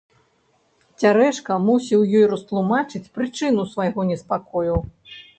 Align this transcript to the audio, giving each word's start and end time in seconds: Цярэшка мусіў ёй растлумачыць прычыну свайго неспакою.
Цярэшка 1.01 1.57
мусіў 1.65 2.05
ёй 2.19 2.25
растлумачыць 2.31 3.11
прычыну 3.17 3.65
свайго 3.75 4.01
неспакою. 4.09 4.73